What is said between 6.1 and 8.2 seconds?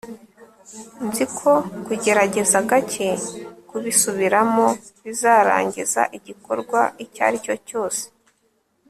igikorwa icyo ari cyo cyose